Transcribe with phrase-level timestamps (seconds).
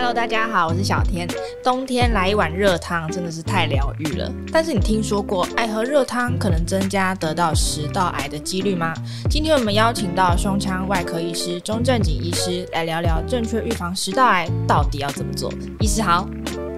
[0.00, 1.26] Hello，大家好，我是小天。
[1.60, 4.32] 冬天来一碗热汤真的是太疗愈了。
[4.52, 8.94] 但是你听说过爱喝热汤可能增加得到食道癌的几率吗？
[9.28, 15.52] 今天我们邀请到胸腔外科医师钟正景医师来聊聊正确预防食道癌到底要怎么做。
[15.80, 16.28] 医师好，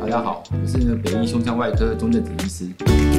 [0.01, 3.10] 大家好，我是北医胸腔外科钟正景医师。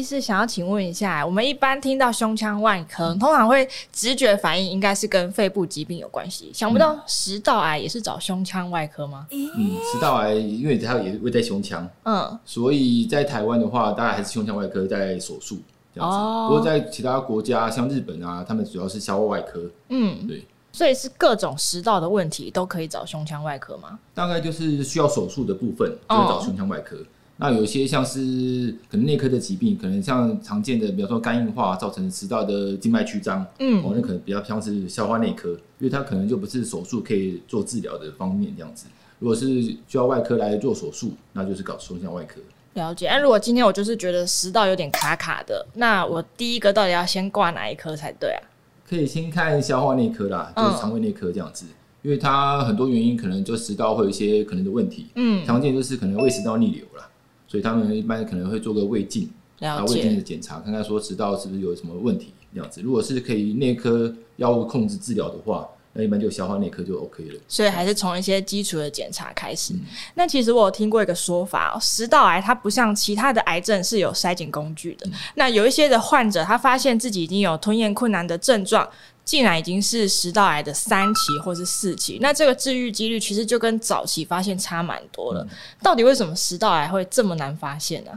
[0.00, 9.26] 医师想要请问一下，我们一般听到胸腔外科，通常会直觉反应应该是跟肺部疾病有关系，想不到食道癌也是找胸腔外科吗？
[9.30, 15.58] 嗯，食道癌因为它也会在胸腔，嗯，所以在台湾的话，大概还是胸腔外科在手术
[15.94, 16.16] 这样子。
[16.16, 19.60] 哦，不过在其他国家，像日本啊，他们主要是消化外科。
[19.90, 23.98] 嗯，对，所以是各种食道的问题都可以找胸腔外科吗？
[24.14, 26.96] 大概就是需要手术的部分，就会找胸腔外科。
[26.96, 27.04] 哦
[27.40, 35.48] 那有些像是可能内科的疾病，可能像常见的，比方说肝硬化造成食道的静脉曲张，嗯，哦，那可能比较像是消化内科，
[35.78, 38.86] 因为它可能就不是手术可以做治疗的方面这样子。
[39.18, 42.40] 如果是需要外科来做手术，那就是搞胸腔外科。
[42.74, 43.08] 了解。
[43.08, 48.40] 那如果今天我就是觉得食道有点卡卡的，那我第一个到底要先挂哪一科才对啊？
[48.88, 57.06] 可以先看消化内科啦，就是肠胃内科这样子，嗯，因为它很多原因可能就食道会有一些可能的问题，嗯，常见就是可能胃食道逆流啦。
[57.50, 62.80] 所以他们一般可能会做个胃镜，然后胃镜的检查，看看说食道是不是有什么问题这样子。
[62.80, 67.40] 如果是可以内科药物控制治疗的话，那一般就消化内科就 OK 了。
[67.48, 69.74] 所以还是从一些基础的检查开始。
[69.74, 69.80] 嗯、
[70.14, 75.08] 那其实我有听过一个说法，食道癌它不像其他的癌症是有筛检工具的。
[75.08, 78.88] 嗯、那有一些的患者，他发现自己已经有吞咽困难的症状。
[79.30, 85.46] 竟然已经是食道癌的三期或是四期，那这个治愈几率其实就跟早期发现差蛮多了。
[85.80, 88.10] 到底为什么食道癌会这么难发现呢？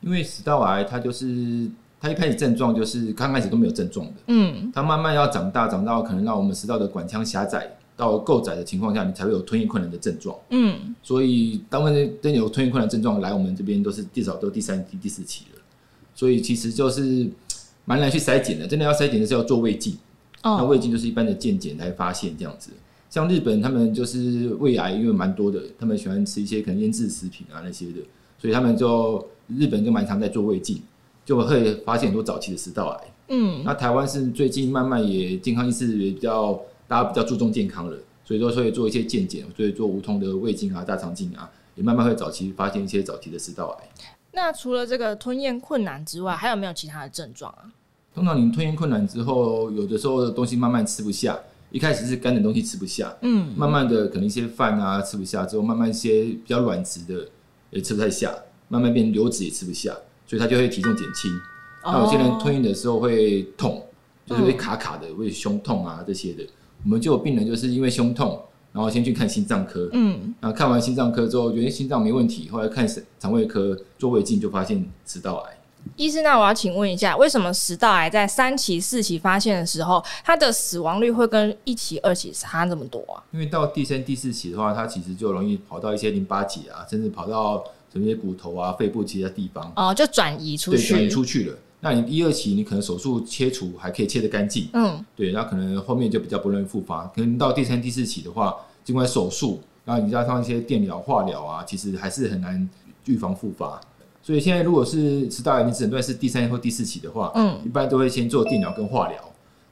[0.00, 1.68] 因为食道癌它就是
[2.00, 15.60] 它一开始症状就是刚开始都没有症状的，嗯，它慢慢要长大，长到可能让我们食道的管腔狭窄到够窄的情况下，你才会有吞咽困难的症状，嗯，所以当我们真有吞咽困难症状来我们这边都是至少都第三期、第四期了，
[16.14, 17.28] 所以其实就是
[17.84, 18.66] 蛮难去筛检的。
[18.66, 19.94] 真的要筛检的是要做胃镜。
[20.42, 22.70] 那胃镜就是一般的健检来发现这样子，
[23.10, 28.00] 像日本他们就是胃癌因为蛮多的，他们喜欢吃一些可能腌制食品啊那些的，
[28.38, 30.80] 所以他们就日本就蛮常在做胃镜，
[31.24, 33.12] 就会发现很多早期的食道癌。
[33.28, 43.88] 嗯，那台湾是最近慢慢也健康意识也比较大家比较注重健康了，所以说会做一些健检，所以做无痛的胃镜啊、大肠镜啊，也慢慢会早期发现一些早期的食道癌。
[44.32, 47.72] 那除了这个吞咽困难之外，还有没有其他的症状啊？
[48.16, 51.38] 通常你吞咽困难之后，有的时候的东西慢慢吃不下，
[51.70, 57.28] 一开始是干的东西吃不下，嗯，慢慢的可能一些饭啊吃不下之后，慢慢一些比较软质的
[57.68, 58.34] 也吃不太下，
[58.68, 59.94] 慢慢变流质也吃不下，
[60.26, 61.30] 所以它就会体重减轻。
[61.84, 63.84] 哦、那有些人吞咽的时候会痛，
[64.24, 66.42] 就是会卡卡的，会胸痛啊这些的。
[66.84, 68.40] 我们就有病人就是因为胸痛，
[68.72, 72.88] 然后先去看心脏科，嗯，然后看完心脏科之后觉得心脏没问题，后来看
[73.20, 75.55] 肠胃科做胃镜就发现食道癌。
[75.94, 83.22] 医师，那我要请问一下，为什么食道癌在三期、四期发现的时候，它的死亡率会跟一期、二期差这么多啊？
[83.30, 91.56] 因为到第三、第四期的话，它其实就容易跑到一些淋巴结啊，甚至跑到什么一些骨头啊、肺部其他地方哦，就转移出去，转移出去了。
[91.80, 97.06] 那你一二期，你可能手术切除还可以切得干净，嗯，对，那可能后面就比较不容易复发。
[97.14, 102.68] 可能到第三、第四期的话，尽管手术，然后你加上一些电疗、化疗啊，其实还是很难
[103.04, 103.80] 预防复发。
[104.26, 109.16] 所以现在如果是食道癌，你诊断是第三或第四期的话，嗯，一般都会先做电疗跟化疗，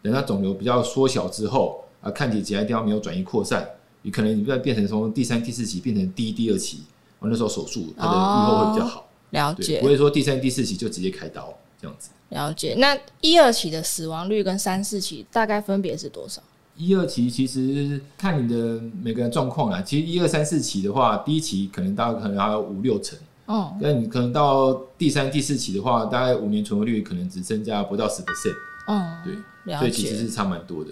[0.00, 3.68] 等它肿瘤比较缩小之后，啊，看起其他地方没有转移扩散，
[4.02, 6.84] 你可能你再变成从第三、第四期变成第一、第二期，
[7.18, 9.00] 我那时候手术它的预后会比较好。
[9.00, 12.10] 哦、了解，不会说第三、第四期就直接开刀这样子。
[12.28, 12.76] 了解。
[12.78, 16.40] 那一二期的死亡率跟三四期大概分别是多少？
[16.76, 23.18] 一二期其实看你的每个人状况啊，其实一二三四期的话，第一期可能大概可能还有五六成。
[23.46, 28.54] 哦，那你可能到第三、第四期的话，大概五年存活率可能只剩下不到十 percent。
[28.86, 30.90] 哦，对，所以其实是差蛮多的。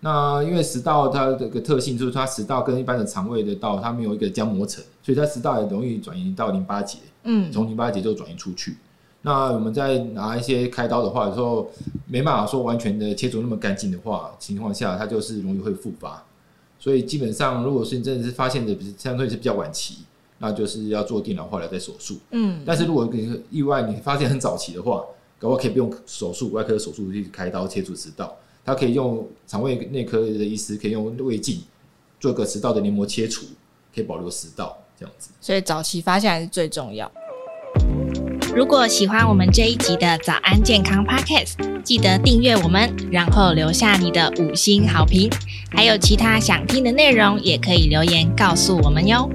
[0.00, 6.98] 那因为食道它这个特性就是它食道跟一般的肠胃的道它没有一个浆膜层，所以它食道也容易转移到淋巴结。
[7.24, 8.78] 嗯，从淋巴结就转移出去。
[9.20, 11.70] 那我们在拿一些开刀的话，有时候
[12.06, 16.24] 没办法说完全的切除那么干净的话，情况下它就是容易会复发。
[16.78, 19.98] 所以基本上，如果是你真的是发现的相对是比较晚期。
[20.42, 25.04] 那就是要做电脑化疗再手术，嗯，但是如果你意外你发现很早期的话，
[25.38, 28.34] 搞不好可以不用手术，外科手术去开刀切除食道，
[28.64, 31.60] 他可以用肠胃内科的医师可以用胃镜
[32.18, 33.44] 做个食道的黏膜切除，
[33.94, 35.28] 可以保留食道这样子。
[35.42, 37.12] 所以早期发现还是最重要。
[38.54, 45.30] 如果喜欢我们这一集的早安健康 Podcast，记得订阅我们，然后留下你的五星好评。
[45.70, 49.30] 还有其他想听的内容，也可以留言告诉我们哟。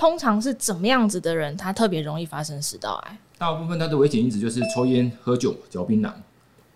[0.00, 3.18] 通常是怎么样子的人，他特别容易发生食道癌？
[3.36, 6.10] 大部分他的危险因子就是抽烟、喝酒、嚼槟榔。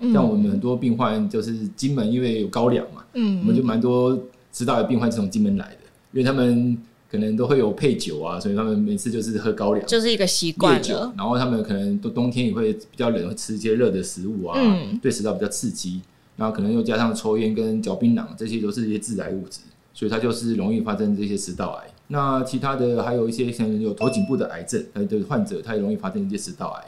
[0.00, 4.15] 嗯、像我们很多病患就是金门，因为有高粱嘛，嗯，我们就蛮多
[4.53, 5.79] 食道癌病患是从金门来的，
[6.12, 6.76] 因为他们
[7.11, 10.82] 可能都会有配酒啊，所以他们每次就是喝高粱，就是一个习惯。
[10.82, 16.03] 酒，然后他们可能都冬天也会比较冷，会吃一些热的食物啊，嗯、对食道比较刺激。
[16.37, 19.61] 然后可能又加上抽烟跟嚼槟榔，这些都是一些致癌物质，
[19.94, 21.88] 所以它就是容易发生这些食道癌。
[22.14, 26.84] 那其他的还有一些像有头颈部的癌症，它的患者他也容易发生一些食道癌。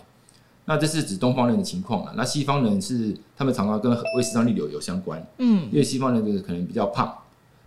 [0.66, 2.14] 那这是指东方人的情况啊。
[2.16, 7.12] 那西方人是他们常常跟胃食道逆流有相关，嗯，因为西方人就是可能比较胖，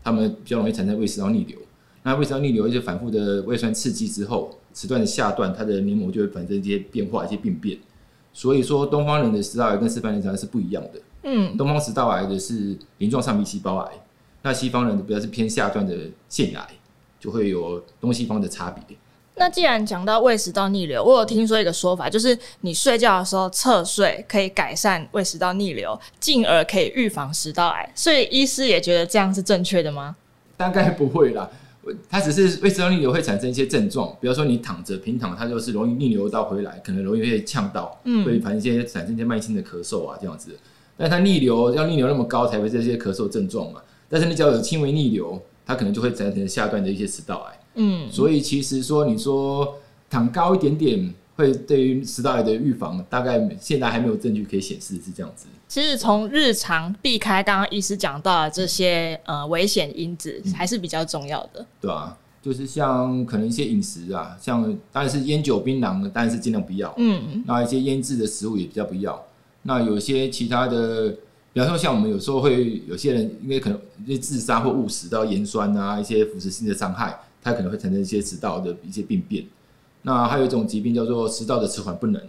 [0.02, 1.60] 他们比较容易产生胃食道逆流。
[2.04, 7.78] 那胃食道逆流一些反复的胃酸刺激之后，食段的下段它的黏膜就会产生一些变化、一些病变。
[8.32, 11.02] 所以说，东方人的食道癌跟西方人的是不一样的。
[11.24, 13.92] 嗯，东方食道癌的是鳞状上皮细胞癌，
[14.44, 15.94] 那西方人的比较是偏下段的
[16.30, 16.68] 腺癌，
[17.20, 18.98] 就会有东西方的差别。
[19.36, 27.90] 那既然讲到胃食道逆流，我有听说一个说法，就是你睡觉的时候侧睡可以改善胃食道逆流，进而可以预防食道癌。
[27.96, 30.18] 所以医师也觉得这样是正确的吗？
[30.58, 31.50] 大概不会啦，
[32.10, 40.54] 它只是胃食道逆流会产生一些症状，比如说你躺着平躺，它就是容易逆流到回来，可能容易会呛到，嗯，会反正一些产生一些慢性的咳嗽啊这样子。
[40.98, 47.60] 但它逆流要逆流那么高才会这些咳嗽症状嘛，但是你只要有轻微逆流，它可能就会产生下段的一些食道癌。
[47.76, 49.76] 嗯，所以其实说，你说
[50.10, 55.46] 躺高一点点，会对于食道癌的预防，大概现在还没有证据可以显示是这样子。
[55.68, 61.64] 其实从日常避开刚刚医师讲到的这些呃危险因子，还是比较重要的。
[61.80, 66.92] 对啊，就是像可能一些饮食啊，像当然是烟酒槟榔，当然是尽量不要。
[66.98, 69.24] 嗯，那一些腌制的食物也比较不要。
[69.62, 71.14] 那有些其他的，
[71.60, 77.20] 比方说像我们有时候会有些人，因为可能因为自杀或误食到盐酸啊，一些腐蚀性的伤害。
[77.42, 79.46] 它可能会产生一些食道的一些病变，
[80.02, 82.22] 那还有一种疾病叫做食道的迟缓不能，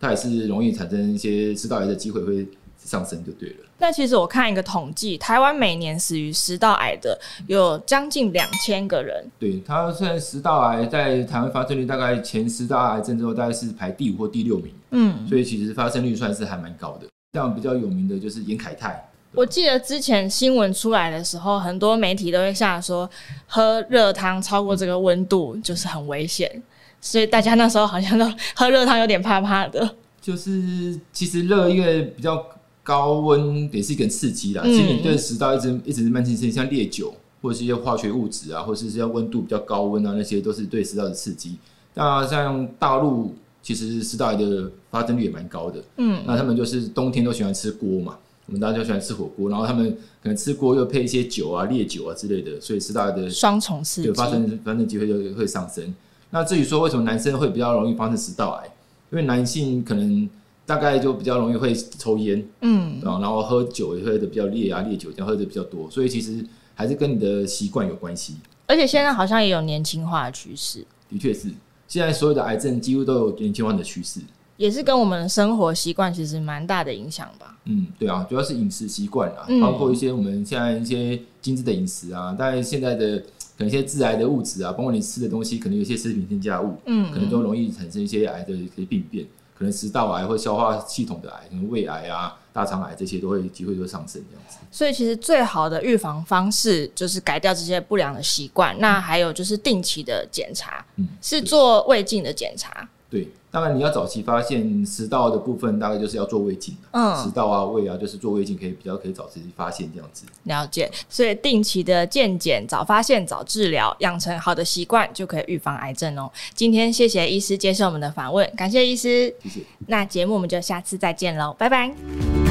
[0.00, 2.46] 它也是容易产生一些食道癌的机会会
[2.78, 3.56] 上升，就对了。
[3.78, 9.28] 那其实我看一个统计，台湾每年死于食道癌的有将近两千个人。
[9.36, 17.08] 对，它虽然食道癌在台湾发生率大概前十大癌症之后大概是排第五或第六名，嗯，所以其实发生率算是还蛮高的。
[17.34, 19.08] 像比较有名的就是严凯泰。
[19.32, 23.08] 我记得之前新闻出来的时候，很多媒体都会下说，
[23.46, 26.62] 喝热汤超过这个温度就是很危险，
[27.00, 29.96] 所以大家那时候好像都喝热汤有点怕怕的。
[30.20, 32.44] 就是其实热因为比较
[32.82, 41.56] 高温也是一个刺激啦，其实你对食道一直一直是慢性刺激，像烈酒或者是一些化学物质啊，或者是像温度比较高温啊，那些都是对食道的刺激。
[41.94, 48.18] 那像大陆其实食道癌的发生率也蛮高的，嗯，那他们就是冬天都喜欢吃锅嘛。
[48.46, 49.88] 我们大家就喜欢吃火锅，然后他们
[50.20, 55.94] 可能吃锅又配一些酒啊、烈酒啊之类的，所以食道癌的双重刺激，对，发生发生机会就会上升。
[56.30, 58.66] 那至于说为什么男生会比较容易发生食道癌，
[59.12, 60.28] 因为男性可能
[60.66, 66.44] 大概就比较容易会抽烟，嗯，然后喝酒也喝的比较烈啊，烈酒这样喝的比较多，所以其实
[66.74, 68.34] 还是跟你的习惯有关系。
[68.66, 71.48] 而且现在好像也有年轻化的趋势，的确是，
[71.92, 74.18] 现在所有的癌症几乎都有年轻化的趋势。
[74.56, 77.54] 也是跟我们的生活习惯其实蛮大的影响吧。
[77.66, 83.24] 嗯，对啊，主要是饮食习惯啊，嗯、包括一些我们现在一些精致的饮食啊，当然现在的可
[83.58, 89.26] 能一些致癌的物质啊，包括你吃的东西，可能有些食品添加物，嗯，可能都容易产生一些癌的一些病变，
[89.62, 94.58] 可能食道癌或消化系统的癌，可能胃癌啊、大肠癌这些都会机会就上升这样子。
[94.72, 102.88] 所以其实最好的预防方式就是改掉这些不良的习惯，嗯、那还有就是定期的检查，嗯，是做胃镜的检查。
[103.08, 106.74] 对，当然你要早期发现食道的部分，大概就是要做胃镜。
[106.92, 110.24] 嗯，食道啊、胃啊，就是做胃镜可以比较可以早期发现这样子。
[110.44, 116.32] 了解，所以定期的健检，早发现、早治疗，养成好的习惯，就可以预防癌症哦。
[116.54, 119.32] 今天谢谢医师接受我们的访问，感谢医师。
[119.42, 119.60] 谢谢。
[119.86, 122.41] 那节目我们就下次再见喽，拜拜。